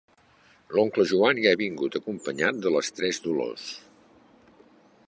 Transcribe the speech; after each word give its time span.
L'oncle 0.77 1.05
Joan 1.11 1.41
hi 1.41 1.45
ha 1.51 1.59
vingut 1.63 1.99
acompanyat 2.01 2.59
de 2.65 2.73
les 2.77 2.91
tres 3.01 3.21
Dolors. 3.31 3.71